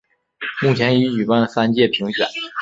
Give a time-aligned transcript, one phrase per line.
[0.63, 2.25] 目前已举办三届评选。